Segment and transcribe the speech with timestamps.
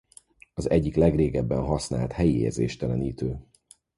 [0.53, 3.39] Az egyik legrégebben használt helyi érzéstelenítő.